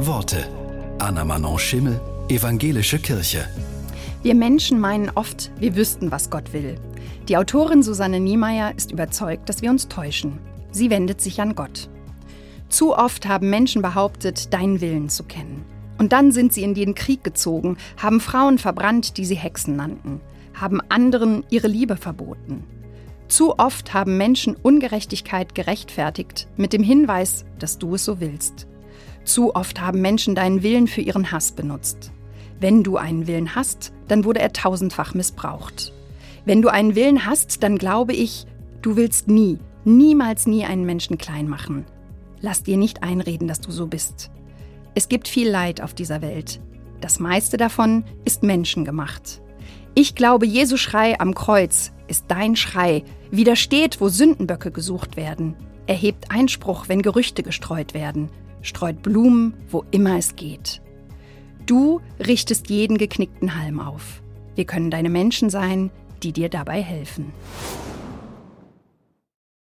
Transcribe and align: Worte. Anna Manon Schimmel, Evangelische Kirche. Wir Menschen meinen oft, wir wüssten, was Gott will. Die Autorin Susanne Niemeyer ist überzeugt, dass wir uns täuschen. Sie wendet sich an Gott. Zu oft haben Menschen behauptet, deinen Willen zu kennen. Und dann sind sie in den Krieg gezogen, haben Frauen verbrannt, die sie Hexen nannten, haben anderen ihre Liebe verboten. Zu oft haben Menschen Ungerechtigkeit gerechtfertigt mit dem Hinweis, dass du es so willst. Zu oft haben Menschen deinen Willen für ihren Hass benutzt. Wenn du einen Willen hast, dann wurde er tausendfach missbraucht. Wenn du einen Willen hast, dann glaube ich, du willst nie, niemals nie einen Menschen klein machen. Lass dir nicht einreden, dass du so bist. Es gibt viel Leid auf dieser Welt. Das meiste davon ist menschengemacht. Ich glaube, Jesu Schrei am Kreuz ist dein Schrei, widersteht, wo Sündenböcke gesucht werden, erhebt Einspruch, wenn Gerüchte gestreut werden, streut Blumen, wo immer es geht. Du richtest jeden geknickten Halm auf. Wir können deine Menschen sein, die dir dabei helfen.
Worte. 0.00 0.44
Anna 0.98 1.24
Manon 1.24 1.56
Schimmel, 1.56 2.00
Evangelische 2.28 2.98
Kirche. 2.98 3.46
Wir 4.24 4.34
Menschen 4.34 4.80
meinen 4.80 5.08
oft, 5.14 5.52
wir 5.60 5.76
wüssten, 5.76 6.10
was 6.10 6.30
Gott 6.30 6.52
will. 6.52 6.74
Die 7.28 7.36
Autorin 7.36 7.84
Susanne 7.84 8.18
Niemeyer 8.18 8.74
ist 8.76 8.90
überzeugt, 8.90 9.48
dass 9.48 9.62
wir 9.62 9.70
uns 9.70 9.86
täuschen. 9.86 10.40
Sie 10.72 10.90
wendet 10.90 11.20
sich 11.20 11.40
an 11.40 11.54
Gott. 11.54 11.88
Zu 12.68 12.96
oft 12.98 13.28
haben 13.28 13.50
Menschen 13.50 13.82
behauptet, 13.82 14.52
deinen 14.52 14.80
Willen 14.80 15.10
zu 15.10 15.22
kennen. 15.22 15.64
Und 15.96 16.12
dann 16.12 16.32
sind 16.32 16.52
sie 16.52 16.64
in 16.64 16.74
den 16.74 16.96
Krieg 16.96 17.22
gezogen, 17.22 17.76
haben 17.96 18.20
Frauen 18.20 18.58
verbrannt, 18.58 19.16
die 19.16 19.24
sie 19.24 19.36
Hexen 19.36 19.76
nannten, 19.76 20.20
haben 20.54 20.80
anderen 20.88 21.44
ihre 21.50 21.68
Liebe 21.68 21.96
verboten. 21.96 22.64
Zu 23.28 23.60
oft 23.60 23.94
haben 23.94 24.16
Menschen 24.16 24.56
Ungerechtigkeit 24.56 25.54
gerechtfertigt 25.54 26.48
mit 26.56 26.72
dem 26.72 26.82
Hinweis, 26.82 27.44
dass 27.60 27.78
du 27.78 27.94
es 27.94 28.04
so 28.04 28.18
willst. 28.18 28.66
Zu 29.24 29.54
oft 29.54 29.80
haben 29.80 30.00
Menschen 30.00 30.34
deinen 30.34 30.62
Willen 30.62 30.86
für 30.86 31.00
ihren 31.00 31.32
Hass 31.32 31.52
benutzt. 31.52 32.12
Wenn 32.60 32.82
du 32.82 32.96
einen 32.96 33.26
Willen 33.26 33.54
hast, 33.54 33.92
dann 34.08 34.24
wurde 34.24 34.40
er 34.40 34.52
tausendfach 34.52 35.14
missbraucht. 35.14 35.92
Wenn 36.44 36.62
du 36.62 36.68
einen 36.68 36.94
Willen 36.94 37.26
hast, 37.26 37.62
dann 37.62 37.78
glaube 37.78 38.12
ich, 38.12 38.46
du 38.82 38.96
willst 38.96 39.28
nie, 39.28 39.58
niemals 39.84 40.46
nie 40.46 40.64
einen 40.64 40.84
Menschen 40.84 41.18
klein 41.18 41.48
machen. 41.48 41.86
Lass 42.40 42.62
dir 42.62 42.76
nicht 42.76 43.02
einreden, 43.02 43.48
dass 43.48 43.60
du 43.60 43.70
so 43.70 43.86
bist. 43.86 44.30
Es 44.94 45.08
gibt 45.08 45.26
viel 45.26 45.48
Leid 45.48 45.80
auf 45.80 45.94
dieser 45.94 46.20
Welt. 46.20 46.60
Das 47.00 47.18
meiste 47.18 47.56
davon 47.56 48.04
ist 48.24 48.42
menschengemacht. 48.42 49.40
Ich 49.94 50.14
glaube, 50.14 50.46
Jesu 50.46 50.76
Schrei 50.76 51.18
am 51.18 51.34
Kreuz 51.34 51.92
ist 52.08 52.26
dein 52.28 52.56
Schrei, 52.56 53.04
widersteht, 53.30 54.00
wo 54.00 54.08
Sündenböcke 54.08 54.70
gesucht 54.70 55.16
werden, 55.16 55.56
erhebt 55.86 56.30
Einspruch, 56.30 56.88
wenn 56.88 57.02
Gerüchte 57.02 57.42
gestreut 57.42 57.94
werden, 57.94 58.28
streut 58.64 59.02
Blumen, 59.02 59.54
wo 59.70 59.84
immer 59.92 60.18
es 60.18 60.34
geht. 60.34 60.80
Du 61.66 62.00
richtest 62.18 62.68
jeden 62.68 62.98
geknickten 62.98 63.58
Halm 63.58 63.78
auf. 63.78 64.22
Wir 64.56 64.64
können 64.64 64.90
deine 64.90 65.10
Menschen 65.10 65.50
sein, 65.50 65.90
die 66.22 66.32
dir 66.32 66.48
dabei 66.48 66.82
helfen. 66.82 67.32